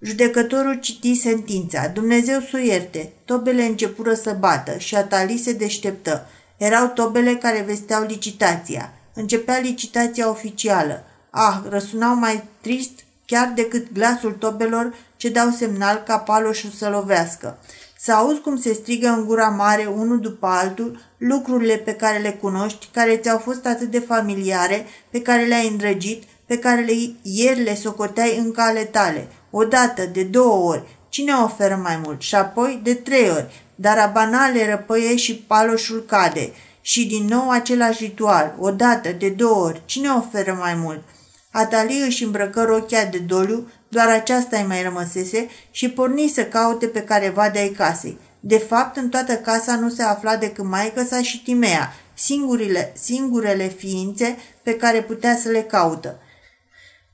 [0.00, 1.88] Judecătorul citi sentința.
[1.88, 3.12] Dumnezeu să ierte.
[3.24, 6.26] Tobele începură să bată și Atali se deșteptă.
[6.56, 8.92] Erau tobele care vesteau licitația.
[9.14, 11.04] Începea licitația oficială.
[11.30, 12.90] Ah, răsunau mai trist
[13.26, 17.58] chiar decât glasul tobelor ce dau semnal ca paloșul să lovească.
[17.98, 22.30] Să auzi cum se strigă în gura mare, unul după altul, lucrurile pe care le
[22.30, 26.92] cunoști, care ți-au fost atât de familiare, pe care le-ai îndrăgit, pe care le,
[27.22, 32.20] ieri le socoteai în cale tale– o dată, de două ori, cine oferă mai mult?
[32.20, 36.52] Și apoi de trei ori, dar abana le răpăie și paloșul cade.
[36.80, 41.02] Și din nou același ritual, o dată, de două ori, cine oferă mai mult?
[41.50, 46.86] Atali își îmbrăcă rochia de doliu, doar aceasta îi mai rămăsese și porni să caute
[46.86, 48.18] pe careva de ai casei.
[48.40, 53.68] De fapt, în toată casa nu se afla decât maică sa și Timea, singurele, singurele
[53.68, 56.18] ființe pe care putea să le caută.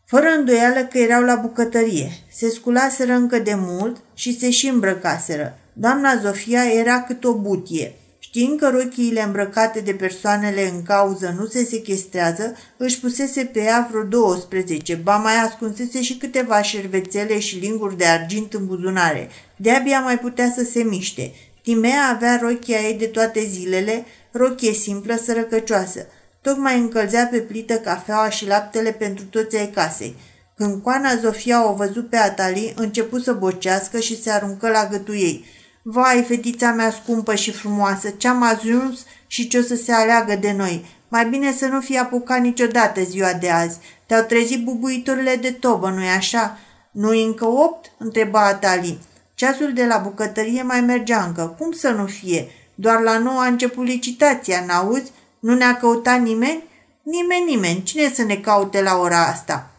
[0.06, 2.10] Fără îndoială că erau la bucătărie.
[2.32, 5.58] Se sculaseră încă de mult și se și îmbrăcaseră.
[5.74, 7.94] Doamna Zofia era cât o butie.
[8.18, 13.88] Știind că rochiile îmbrăcate de persoanele în cauză nu se sechestrează, își pusese pe ea
[13.90, 19.28] vreo 12, ba mai ascunsese și câteva șervețele și linguri de argint în buzunare.
[19.56, 21.32] De-abia mai putea să se miște.
[21.62, 26.06] Timea avea rochia ei de toate zilele, rochie simplă, sărăcăcioasă.
[26.40, 30.16] Tocmai încălzea pe plită cafeaua și laptele pentru toți ai casei.
[30.56, 35.14] Când coana Zofia o văzut pe Atali, început să bocească și se aruncă la gâtul
[35.14, 35.44] ei.
[35.82, 40.52] Vai, fetița mea scumpă și frumoasă, ce-am ajuns și ce o să se aleagă de
[40.52, 40.86] noi.
[41.08, 43.78] Mai bine să nu fie apucat niciodată ziua de azi.
[44.06, 46.58] Te-au trezit bubuiturile de tobă, nu-i așa?
[46.90, 48.98] Nu-i încă opt?" întreba Atali.
[49.34, 51.54] Ceasul de la bucătărie mai mergea încă.
[51.58, 52.50] Cum să nu fie?
[52.74, 55.12] Doar la nouă a început licitația, n-auzi?
[55.38, 56.64] Nu ne-a căutat nimeni?
[57.02, 57.82] Nimeni, nimeni.
[57.82, 59.70] Cine să ne caute la ora asta?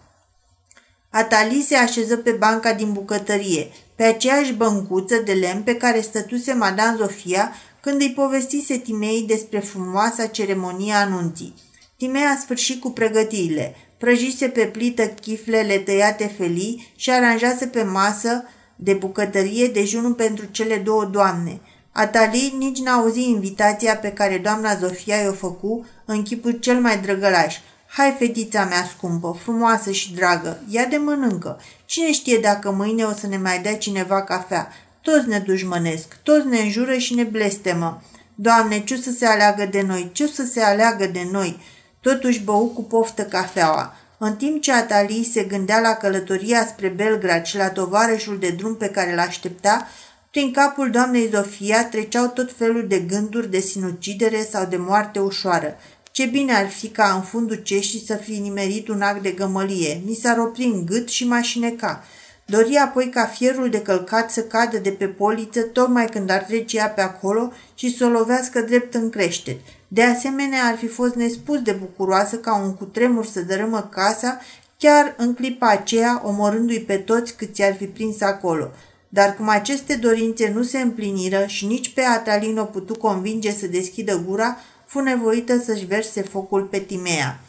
[1.09, 6.53] Atali se așeză pe banca din bucătărie, pe aceeași băncuță de lemn pe care stătuse
[6.53, 11.53] Madame Zofia când îi povestise Timei despre frumoasa ceremonie anunții.
[11.97, 13.75] Timei a sfârșit cu pregătirile.
[13.97, 18.43] Prăjise pe plită chiflele tăiate felii și aranjase pe masă
[18.75, 21.60] de bucătărie dejunul pentru cele două doamne–
[21.95, 26.97] Atali nici n-a auzit invitația pe care doamna Zofia i-o făcu în chipul cel mai
[26.97, 27.56] drăgălaș.
[27.88, 31.60] Hai, fetița mea scumpă, frumoasă și dragă, ia de mănâncă.
[31.93, 34.71] Cine știe dacă mâine o să ne mai dea cineva cafea?
[35.01, 38.01] toți ne dușmănesc, toți ne înjură și ne blestemă.
[38.36, 41.60] Doamne, ce să se aleagă de noi, ce să se aleagă de noi?
[42.01, 43.95] Totuși bău cu poftă cafeaua.
[44.17, 48.75] În timp ce Atalii se gândea la călătoria spre Belgrad și la tovarășul de drum
[48.75, 49.88] pe care l-aștepta,
[50.32, 55.77] prin capul doamnei Zofia treceau tot felul de gânduri de sinucidere sau de moarte ușoară.
[56.15, 60.02] Ce bine ar fi ca în fundul ceștii să fi nimerit un act de gămălie.
[60.06, 62.04] Mi s-ar opri în gât și mașineca.
[62.45, 66.78] Dori apoi ca fierul de călcat să cadă de pe poliță tocmai când ar trece
[66.78, 69.60] ea pe acolo și să o lovească drept în creștet.
[69.88, 74.39] De asemenea, ar fi fost nespus de bucuroasă ca un cutremur să dărâmă casa
[74.78, 78.71] chiar în clipa aceea, omorându-i pe toți cât i-ar fi prins acolo.
[79.10, 83.67] Dar cum aceste dorințe nu se împliniră și nici pe Atalin o putu convinge să
[83.67, 84.58] deschidă gura,
[84.93, 87.39] fu nevoită să-și verse focul pe Timea.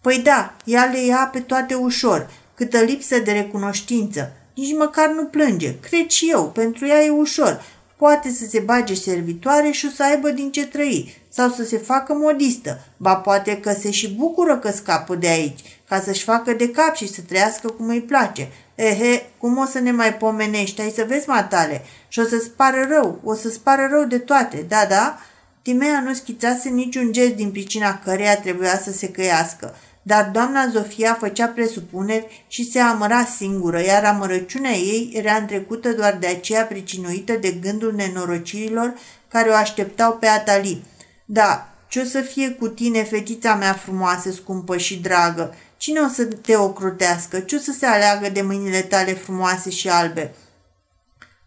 [0.00, 4.32] Păi da, ea le ia pe toate ușor, câtă lipsă de recunoștință.
[4.54, 5.78] Nici măcar nu plânge.
[5.80, 7.64] Cred și eu, pentru ea e ușor.
[7.96, 11.78] Poate să se bage servitoare și o să aibă din ce trăi, sau să se
[11.78, 12.80] facă modistă.
[12.96, 16.94] Ba poate că se și bucură că scapă de aici, ca să-și facă de cap
[16.94, 18.48] și să trăiască cum îi place.
[18.74, 20.80] Ehe, cum o să ne mai pomenești?
[20.80, 21.84] Ai să vezi, matale.
[22.08, 25.18] Și o să-ți pară rău, o să-ți pară rău de toate, da, da?
[25.64, 31.16] Timea nu schițase niciun gest din pricina căreia trebuia să se căiască, dar doamna Zofia
[31.20, 37.32] făcea presupuneri și se amăra singură, iar amărăciunea ei era întrecută doar de aceea pricinuită
[37.32, 38.94] de gândul nenorocirilor
[39.28, 40.84] care o așteptau pe Atali.
[41.24, 45.54] Da, ce o să fie cu tine, fetița mea frumoasă, scumpă și dragă?
[45.76, 47.40] Cine o să te ocrotească?
[47.40, 50.34] Ce o să se aleagă de mâinile tale frumoase și albe?"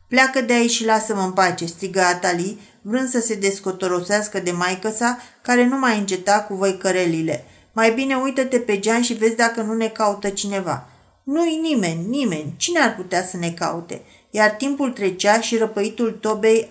[0.08, 4.90] Pleacă de aici și lasă-mă în pace, strigă Atali, vrând să se descotorosească de maică
[4.90, 7.46] sa, care nu mai înceta cu voi cărelile.
[7.72, 10.90] Mai bine uită-te pe gean și vezi dacă nu ne caută cineva.
[11.24, 12.54] Nu-i nimeni, nimeni.
[12.58, 14.02] Cine ar putea să ne caute?
[14.30, 16.68] Iar timpul trecea și răpăitul tobei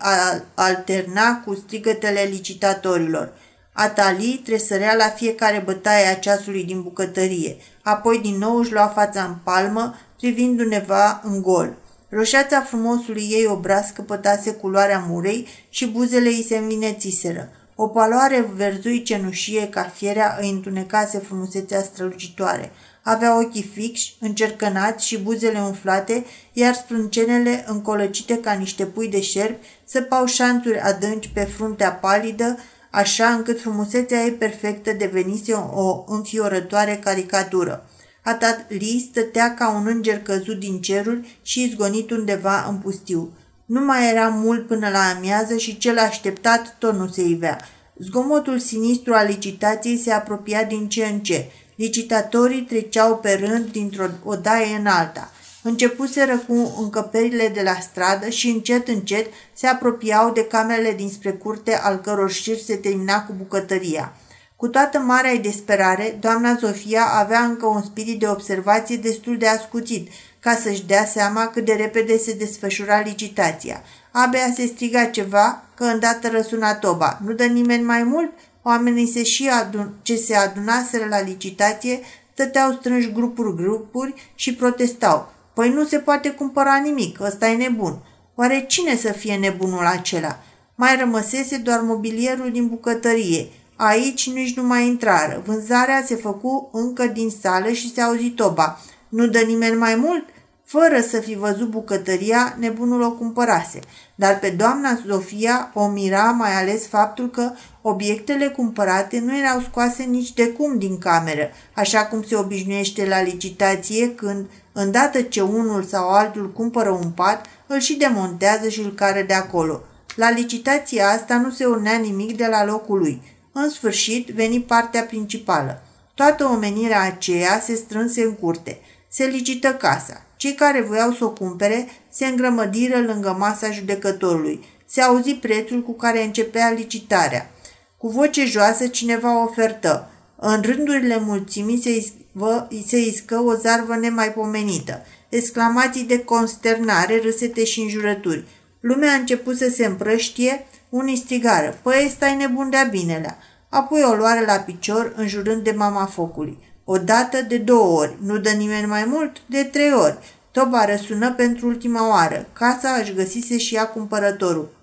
[0.53, 3.33] alterna cu strigătele licitatorilor.
[3.71, 9.23] Atali tresărea la fiecare bătaie a ceasului din bucătărie, apoi din nou își lua fața
[9.23, 11.77] în palmă, privind undeva în gol.
[12.09, 17.49] Roșața frumosului ei obraz căpătase culoarea murei și buzele îi se învinețiseră.
[17.75, 22.71] O paloare verzui cenușie ca fierea îi întunecase frumusețea strălucitoare.
[23.01, 29.67] Avea ochii fixi, încercănați și buzele umflate, iar sprâncenele, încolăcite ca niște pui de șerpi,
[29.85, 32.57] săpau șanțuri adânci pe fruntea palidă,
[32.89, 37.89] așa încât frumusețea ei perfectă devenise o înfiorătoare caricatură.
[38.27, 43.33] Atali stătea ca un înger căzut din ceruri și izgonit undeva în pustiu.
[43.65, 47.59] Nu mai era mult până la amiază și cel așteptat tot nu se ivea.
[47.97, 51.51] Zgomotul sinistru al licitației se apropia din ce în ce.
[51.75, 55.31] Licitatorii treceau pe rând dintr-o odaie în alta.
[55.63, 61.75] Începuseră cu încăperile de la stradă și încet, încet se apropiau de camerele dinspre curte
[61.75, 64.13] al căror șir se termina cu bucătăria.
[64.57, 70.09] Cu toată marea desperare, doamna Sofia avea încă un spirit de observație destul de ascuțit,
[70.39, 73.81] ca să-și dea seama cât de repede se desfășura licitația.
[74.11, 77.19] Abia se striga ceva, că îndată răsuna toba.
[77.25, 78.31] Nu dă nimeni mai mult?
[78.61, 81.99] Oamenii se și adun- ce se adunaseră la licitație
[82.33, 85.33] stăteau strânși grupuri-grupuri și protestau.
[85.53, 87.97] Păi nu se poate cumpăra nimic, ăsta e nebun.
[88.35, 90.39] Oare cine să fie nebunul acela?
[90.75, 93.47] Mai rămăsese doar mobilierul din bucătărie.
[93.79, 95.41] Aici nici nu mai intrară.
[95.45, 98.79] Vânzarea se făcu încă din sală și se auzi toba.
[99.09, 100.23] Nu dă nimeni mai mult?
[100.63, 103.79] Fără să fi văzut bucătăria, nebunul o cumpărase.
[104.15, 110.03] Dar pe doamna Sofia o mira mai ales faptul că obiectele cumpărate nu erau scoase
[110.03, 115.83] nici de cum din cameră, așa cum se obișnuiește la licitație când, îndată ce unul
[115.83, 119.81] sau altul cumpără un pat, îl și demontează și îl care de acolo.
[120.15, 123.21] La licitația asta nu se urnea nimic de la locul lui.
[123.59, 125.81] În sfârșit, veni partea principală.
[126.13, 128.79] Toată omenirea aceea se strânse în curte.
[129.07, 130.25] Se licită casa.
[130.35, 134.65] Cei care voiau să o cumpere se îngrămădiră lângă masa judecătorului.
[134.85, 137.49] Se auzi prețul cu care începea licitarea.
[137.97, 140.09] Cu voce joasă cineva ofertă.
[140.35, 145.05] În rândurile mulțimii se, isvă, se iscă o zarvă nemaipomenită.
[145.29, 148.45] Exclamații de consternare, râsete și înjurături.
[148.79, 153.37] Lumea a început să se împrăștie, unii strigară, păi stai nebun de-a binelea.
[153.69, 156.57] Apoi o luare la picior, înjurând de mama focului.
[156.83, 160.17] O dată de două ori, nu dă nimeni mai mult, de trei ori.
[160.51, 162.47] Toba răsună pentru ultima oară.
[162.53, 164.75] Casa își găsise și ea cumpărătorul.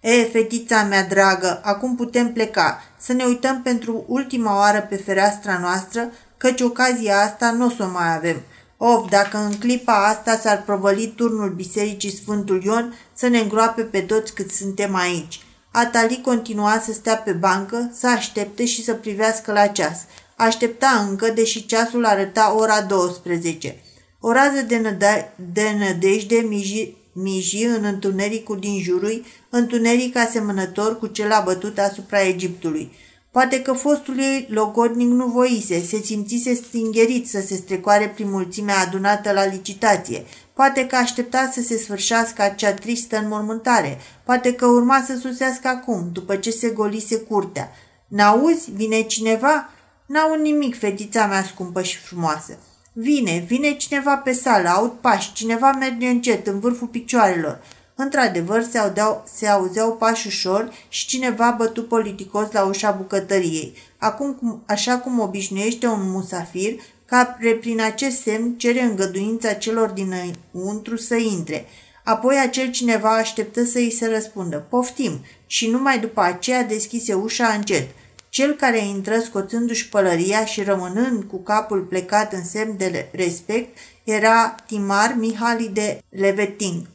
[0.00, 5.58] E, fetița mea dragă, acum putem pleca, să ne uităm pentru ultima oară pe fereastra
[5.58, 8.42] noastră, căci ocazia asta nu o să o mai avem.
[8.84, 14.00] Of, dacă în clipa asta s-ar provăli turnul Bisericii Sfântul Ion să ne îngroape pe
[14.00, 15.40] toți cât suntem aici.
[15.70, 19.98] Atali continua să stea pe bancă, să aștepte și să privească la ceas.
[20.36, 23.82] Aștepta încă, deși ceasul arăta ora 12.
[24.20, 31.06] O rază de, năda- de nădejde miji, miji în întunericul din jurul, întuneric asemănător cu
[31.06, 32.92] cel abătut asupra Egiptului.
[33.32, 38.78] Poate că fostul ei logodnic nu voise, se simțise stingerit să se strecoare prin mulțimea
[38.78, 40.24] adunată la licitație.
[40.52, 43.98] Poate că aștepta să se sfârșească acea tristă înmormântare.
[44.24, 47.70] Poate că urma să susească acum, după ce se golise curtea.
[48.08, 48.70] N-auzi?
[48.70, 49.70] Vine cineva?
[50.06, 52.58] N-au nimic, fetița mea scumpă și frumoasă.
[52.92, 57.62] Vine, vine cineva pe sală, aud pași, cineva merge încet, în vârful picioarelor.
[58.02, 63.74] Într-adevăr, se auzeau, se auzeau pași ușor și cineva bătu politicos la ușa bucătăriei.
[63.98, 70.96] Acum, cum, așa cum obișnuiește un musafir, ca prin acest semn cere îngăduința celor dinăuntru
[70.96, 71.66] să intre.
[72.04, 74.66] Apoi acel cineva așteptă să îi se răspundă.
[74.68, 75.24] Poftim!
[75.46, 77.88] Și numai după aceea deschise ușa încet.
[78.28, 84.54] Cel care intră scoțându-și pălăria și rămânând cu capul plecat în semn de respect era
[84.66, 86.86] Timar Mihali de Leveting.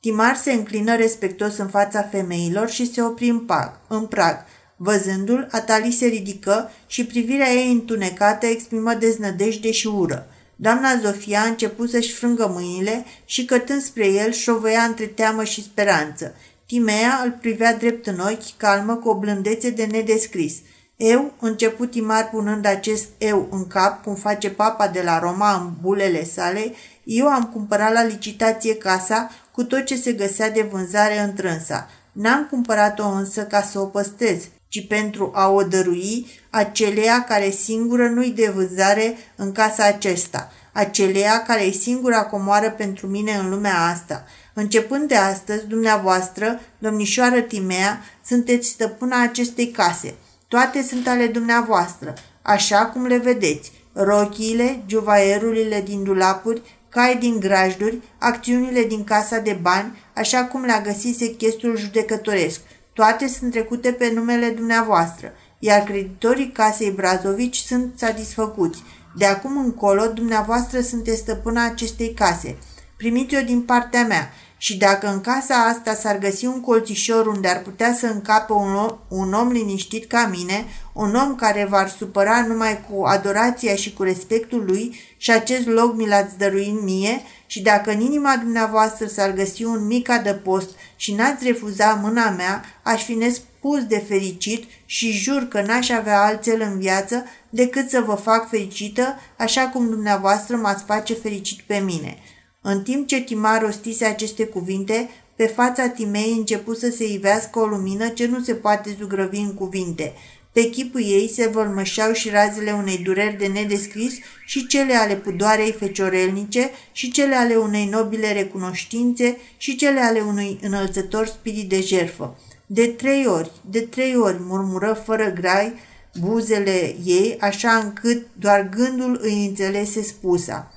[0.00, 4.36] Timar se înclină respectos în fața femeilor și se opri în, pag, în prag.
[4.76, 10.26] Văzându-l, Atali se ridică și privirea ei întunecată exprimă deznădejde și ură.
[10.56, 15.62] Doamna Zofia a început să-și frângă mâinile și cătând spre el șovăia între teamă și
[15.62, 16.34] speranță.
[16.66, 20.54] Timea îl privea drept în ochi, calmă, cu o blândețe de nedescris.
[20.96, 25.72] Eu, început Timar punând acest eu în cap, cum face papa de la Roma în
[25.80, 31.18] bulele sale, eu am cumpărat la licitație casa cu tot ce se găsea de vânzare
[31.18, 31.88] întrânsa.
[32.12, 38.08] N-am cumpărat-o însă ca să o păstrez, ci pentru a o dărui aceleia care singură
[38.08, 43.86] nu-i de vânzare în casa acesta, aceleia care e singura comoară pentru mine în lumea
[43.86, 44.24] asta.
[44.54, 50.14] Începând de astăzi, dumneavoastră, domnișoară Timea, sunteți stăpâna acestei case.
[50.48, 53.72] Toate sunt ale dumneavoastră, așa cum le vedeți.
[53.92, 60.80] Rochiile, juvaierurile din dulapuri, cai din grajduri, acțiunile din casa de bani, așa cum le-a
[60.80, 62.60] găsit sechestul judecătoresc.
[62.92, 68.82] Toate sunt trecute pe numele dumneavoastră, iar creditorii casei Brazovici sunt satisfăcuți.
[69.16, 72.56] De acum încolo, dumneavoastră sunteți stăpâna acestei case.
[72.96, 74.30] Primiți-o din partea mea
[74.62, 78.74] și dacă în casa asta s-ar găsi un colțișor unde ar putea să încape un
[78.74, 83.92] om, un om liniștit ca mine, un om care v-ar supăra numai cu adorația și
[83.92, 89.06] cu respectul lui și acest loc mi l-ați dăruit mie și dacă în inima dumneavoastră
[89.06, 94.64] s-ar găsi un mic adăpost și n-ați refuza mâna mea, aș fi nespus de fericit
[94.86, 99.88] și jur că n-aș avea alțel în viață decât să vă fac fericită așa cum
[99.88, 102.18] dumneavoastră m-ați face fericit pe mine.
[102.62, 107.66] În timp ce Timar rostise aceste cuvinte, pe fața Timei început să se ivească o
[107.66, 110.12] lumină ce nu se poate zugrăvi în cuvinte.
[110.52, 114.14] Pe chipul ei se vălmășeau și razele unei dureri de nedescris
[114.46, 120.58] și cele ale pudoarei feciorelnice și cele ale unei nobile recunoștințe și cele ale unui
[120.62, 122.38] înălțător spirit de jerfă.
[122.66, 125.74] De trei ori, de trei ori murmură fără grai
[126.20, 130.72] buzele ei, așa încât doar gândul îi înțelese spusa.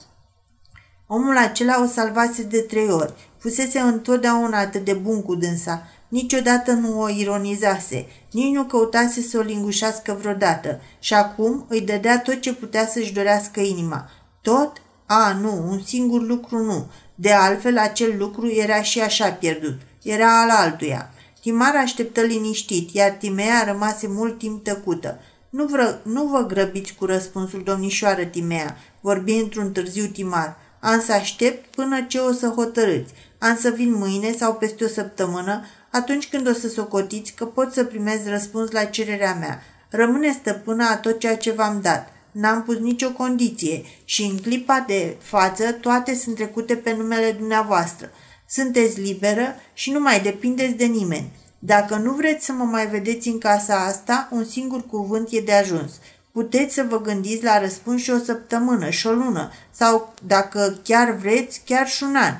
[1.16, 3.14] Omul acela o salvase de trei ori.
[3.38, 5.88] Fusese întotdeauna atât de bun cu dânsa.
[6.08, 12.20] Niciodată nu o ironizase, nici nu căutase să o lingușească vreodată și acum îi dădea
[12.20, 14.10] tot ce putea să-și dorească inima.
[14.42, 14.82] Tot?
[15.06, 16.92] A, nu, un singur lucru nu.
[17.16, 19.76] De altfel, acel lucru era și așa pierdut.
[20.04, 21.14] Era al altuia.
[21.42, 25.20] Timar așteptă liniștit, iar Timea rămase mult timp tăcută.
[25.50, 30.62] Nu, vră, nu vă grăbiți cu răspunsul domnișoară Timea, vorbi într-un târziu Timar.
[30.84, 33.14] Am să aștept până ce o să hotărâți.
[33.38, 37.74] Am să vin mâine sau peste o săptămână, atunci când o să socotiți că pot
[37.74, 39.62] să primez răspuns la cererea mea.
[39.90, 42.10] Rămâne stăpâna a tot ceea ce v-am dat.
[42.32, 48.12] N-am pus nicio condiție și în clipa de față toate sunt trecute pe numele dumneavoastră.
[48.50, 51.32] Sunteți liberă și nu mai depindeți de nimeni.
[51.60, 55.54] Dacă nu vreți să mă mai vedeți în casa asta, un singur cuvânt e de
[55.54, 55.92] ajuns.
[56.34, 61.12] Puteți să vă gândiți la răspuns și o săptămână, și o lună, sau, dacă chiar
[61.12, 62.34] vreți, chiar și un an.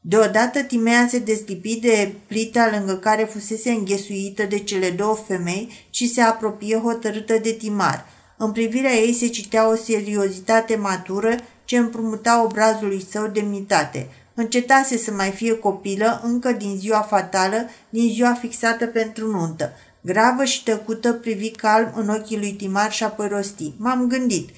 [0.00, 6.08] Deodată Timea se deslipi de plita lângă care fusese înghesuită de cele două femei și
[6.08, 8.06] se apropie hotărâtă de Timar.
[8.36, 14.08] În privirea ei se citea o seriozitate matură ce împrumuta obrazului său demnitate.
[14.34, 19.72] Încetase să mai fie copilă încă din ziua fatală, din ziua fixată pentru nuntă.
[20.06, 23.72] Gravă și tăcută privi calm în ochii lui Timar și apoi rosti.
[23.76, 24.48] M-am gândit.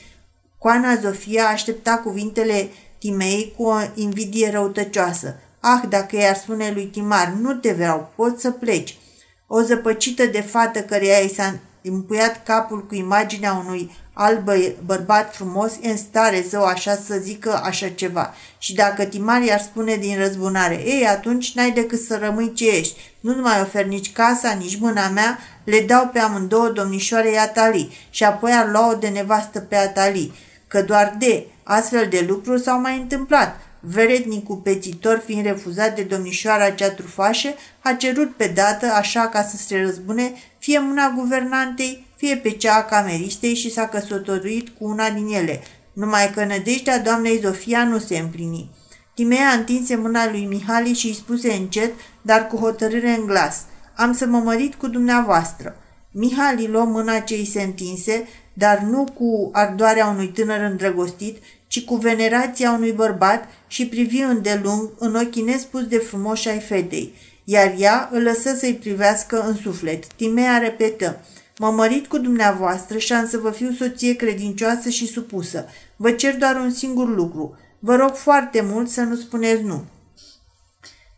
[0.59, 2.68] Coana Zofia aștepta cuvintele
[2.99, 5.36] Timei cu o invidie răutăcioasă.
[5.61, 8.99] Ah, dacă i-ar spune lui Timar, nu te vreau, poți să pleci.
[9.47, 15.34] O zăpăcită de fată căreia i s-a împuiat capul cu imaginea unui alt bă- bărbat
[15.34, 18.34] frumos e în stare zău așa să zică așa ceva.
[18.58, 23.12] Și dacă Timar i-ar spune din răzbunare, ei, atunci n-ai decât să rămâi ce ești.
[23.20, 28.24] Nu-ți mai ofer nici casa, nici mâna mea, le dau pe amândouă domnișoarei Atali și
[28.24, 30.32] apoi ar lua-o de nevastă pe Atali.
[30.66, 33.60] Că doar de astfel de lucruri s-au mai întâmplat.
[33.80, 37.48] Verednicul pețitor, fiind refuzat de domnișoara cea trufașă,
[37.80, 42.74] a cerut pe dată, așa ca să se răzbune, fie mâna guvernantei, fie pe cea
[42.74, 45.62] a cameristei și s-a căsătorit cu una din ele,
[45.92, 48.70] numai că nădejdea doamnei Zofia nu se împlini.
[49.14, 51.92] Timea întinse mâna lui Mihali și îi spuse încet,
[52.22, 53.64] dar cu hotărâre în glas,
[53.96, 55.76] Am să mă mărit cu dumneavoastră.
[56.10, 61.36] Mihali luă mâna ce îi se întinse, dar nu cu ardoarea unui tânăr îndrăgostit,
[61.66, 67.14] ci cu venerația unui bărbat și privi îndelung în ochii nespus de frumoși ai fetei,
[67.44, 70.06] iar ea îl lăsă să-i privească în suflet.
[70.06, 71.24] Timea repetă,
[71.59, 75.66] Mă mărit cu dumneavoastră și am să vă fiu soție credincioasă și supusă.
[75.96, 77.57] Vă cer doar un singur lucru.
[77.78, 79.84] Vă rog foarte mult să nu spuneți nu.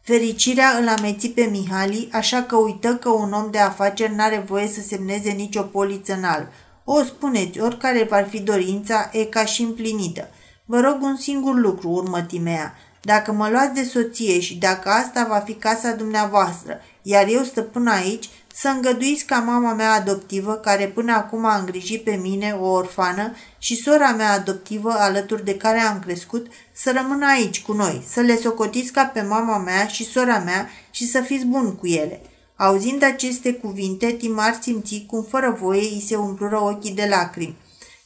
[0.03, 4.69] Fericirea îl ameți pe Mihali, așa că uită că un om de afaceri n-are voie
[4.69, 6.47] să semneze nicio poliță în alb.
[6.85, 10.29] O, spuneți, oricare va fi dorința, e ca și împlinită.
[10.65, 12.75] Vă rog un singur lucru, urmă Timea.
[13.03, 17.87] Dacă mă luați de soție și dacă asta va fi casa dumneavoastră, iar eu stăpân
[17.87, 18.29] aici,
[18.61, 23.35] să îngăduiți ca mama mea adoptivă, care până acum a îngrijit pe mine, o orfană,
[23.59, 28.21] și sora mea adoptivă, alături de care am crescut, să rămână aici cu noi, să
[28.21, 32.21] le socotiți ca pe mama mea și sora mea și să fiți buni cu ele.
[32.57, 37.57] Auzind aceste cuvinte, Timar simți cum fără voie îi se umplură ochii de lacrimi.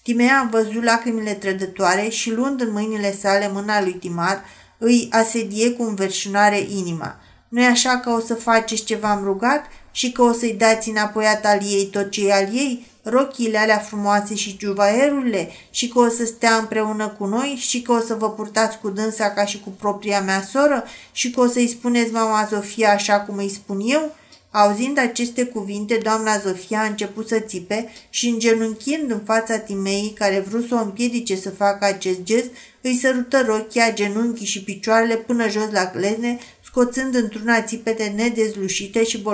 [0.03, 4.45] Timea a văzut lacrimile trădătoare și luând în mâinile sale mâna lui Timar,
[4.79, 7.17] îi asedie cu înverșunare inima.
[7.49, 11.25] Nu-i așa că o să faceți ce v-am rugat și că o să-i dați înapoi
[11.25, 16.25] ataliei tot ce e al ei, rochiile alea frumoase și juvaierurile și că o să
[16.25, 19.71] stea împreună cu noi și că o să vă purtați cu dânsa ca și cu
[19.71, 24.15] propria mea soră și că o să-i spuneți mama Zofia așa cum îi spun eu?
[24.51, 30.45] Auzind aceste cuvinte, doamna Zofia a început să țipe și îngenunchind în fața Timei, care
[30.49, 35.49] vrut să o împiedice să facă acest gest, îi sărută rochia, genunchii și picioarele până
[35.49, 36.39] jos la glezne,
[36.75, 39.25] scoțând într-una țipete nedezlușite și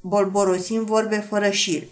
[0.00, 1.82] bolborosind vorbe fără șir.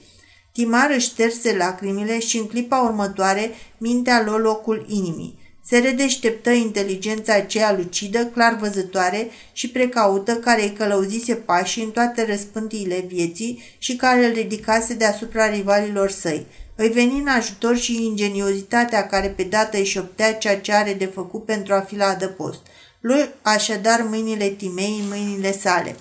[0.53, 5.39] Timar își șterse lacrimile și în clipa următoare mintea lua locul inimii.
[5.65, 12.27] Se redeșteptă inteligența aceea lucidă, clar văzătoare și precaută care îi călăuzise pașii în toate
[12.27, 16.47] răspântiile vieții și care îl ridicase deasupra rivalilor săi.
[16.77, 21.07] Îi veni în ajutor și ingeniozitatea care pe dată își șoptea ceea ce are de
[21.07, 22.61] făcut pentru a fi la adăpost.
[23.03, 25.97] Lui așadar mâinile Timei în mâinile sale.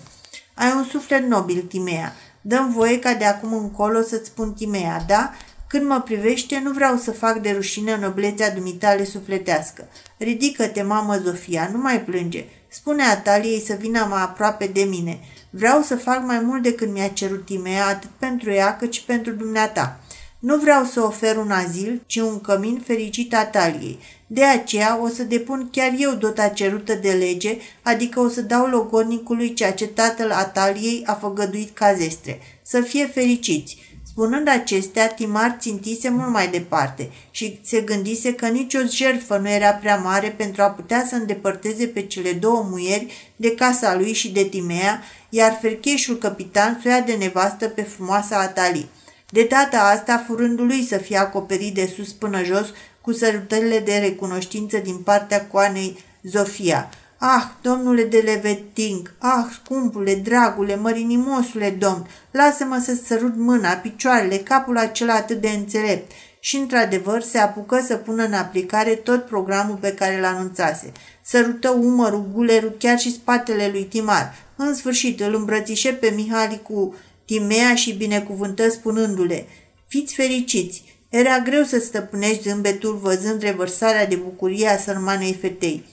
[0.53, 2.13] Ai un suflet nobil, Timea.
[2.41, 5.31] Dăm voie ca de acum încolo să-ți spun Timea, da?
[5.67, 9.87] Când mă privește, nu vreau să fac de rușine noblețea dumitale sufletească.
[10.17, 12.45] Ridică-te, mamă Zofia, nu mai plânge.
[12.67, 15.19] Spune Ataliei să vină mai aproape de mine.
[15.49, 19.31] Vreau să fac mai mult decât mi-a cerut Timea, atât pentru ea cât și pentru
[19.31, 19.99] dumneata.
[20.41, 23.99] Nu vreau să ofer un azil, ci un cămin fericit Ataliei.
[24.27, 28.65] De aceea o să depun chiar eu dota cerută de lege, adică o să dau
[28.65, 32.39] logodnicului ceea ce tatăl Ataliei a făgăduit ca zestre.
[32.61, 33.77] Să fie fericiți!
[34.03, 39.71] Spunând acestea, Timar țintise mult mai departe și se gândise că nicio jertfă nu era
[39.71, 44.31] prea mare pentru a putea să îndepărteze pe cele două muieri de casa lui și
[44.31, 48.89] de Timea, iar fercheșul capitan să ia de nevastă pe frumoasa Atali.
[49.34, 54.77] De data asta, furândului să fie acoperit de sus până jos cu sărutările de recunoștință
[54.77, 56.89] din partea coanei Zofia.
[57.17, 64.77] Ah, domnule de Leveting, ah, scumpule, dragule, mărinimosule domn, lasă-mă să sărut mâna, picioarele, capul
[64.77, 66.11] acela atât de înțelept.
[66.39, 70.91] Și, într-adevăr, se apucă să pună în aplicare tot programul pe care l anunțase.
[71.21, 74.34] Sărută umărul, gulerul, chiar și spatele lui Timar.
[74.55, 76.95] În sfârșit, îl îmbrățișe pe Mihali cu
[77.32, 79.47] Timea și binecuvântă spunându-le,
[79.88, 80.84] Fiți fericiți!
[81.09, 85.86] Era greu să stăpânești zâmbetul văzând revărsarea de bucurie a sărmanei fetei,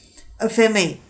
[0.48, 1.00] femei.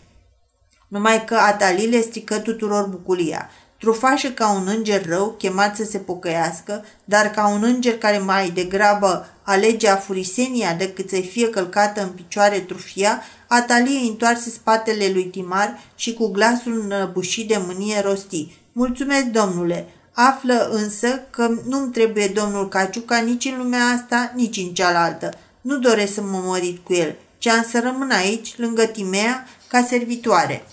[0.89, 3.51] Numai că Atali le strică tuturor bucuria.
[3.79, 8.51] Trufașă ca un înger rău, chemat să se pocăiască, dar ca un înger care mai
[8.51, 15.79] degrabă alege afurisenia decât să-i fie călcată în picioare trufia, Atalie întoarse spatele lui Timar
[15.97, 18.57] și cu glasul înăbușit de mânie rosti.
[18.72, 19.89] Mulțumesc, domnule!
[20.21, 25.35] Află însă că nu-mi trebuie domnul Caciuca nici în lumea asta, nici în cealaltă.
[25.61, 29.83] Nu doresc să mă mărit cu el, ci am să rămân aici, lângă Timea, ca
[29.83, 30.66] servitoare.